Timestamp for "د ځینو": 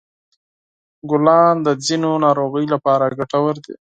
1.65-2.11